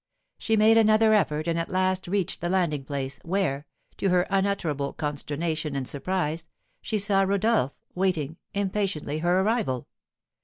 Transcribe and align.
She 0.39 0.57
made 0.57 0.77
another 0.79 1.13
effort, 1.13 1.47
and 1.47 1.59
at 1.59 1.69
last 1.69 2.07
reached 2.07 2.41
the 2.41 2.49
landing 2.49 2.83
place, 2.85 3.19
where, 3.21 3.67
to 3.97 4.09
her 4.09 4.25
unutterable 4.31 4.93
consternation 4.93 5.75
and 5.75 5.87
surprise, 5.87 6.47
she 6.81 6.97
saw 6.97 7.21
Rodolph 7.21 7.77
waiting, 7.93 8.37
impatiently, 8.55 9.19
her 9.19 9.41
arrival. 9.41 9.87